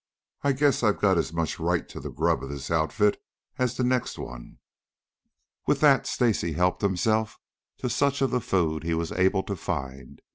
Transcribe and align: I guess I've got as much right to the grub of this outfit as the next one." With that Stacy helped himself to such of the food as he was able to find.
I 0.41 0.53
guess 0.53 0.81
I've 0.81 0.99
got 0.99 1.19
as 1.19 1.31
much 1.31 1.59
right 1.59 1.87
to 1.89 1.99
the 1.99 2.09
grub 2.09 2.41
of 2.43 2.49
this 2.49 2.71
outfit 2.71 3.21
as 3.59 3.77
the 3.77 3.83
next 3.83 4.17
one." 4.17 4.57
With 5.67 5.79
that 5.81 6.07
Stacy 6.07 6.53
helped 6.53 6.81
himself 6.81 7.37
to 7.77 7.87
such 7.87 8.23
of 8.23 8.31
the 8.31 8.41
food 8.41 8.83
as 8.83 8.87
he 8.87 8.93
was 8.95 9.11
able 9.11 9.43
to 9.43 9.55
find. 9.55 10.19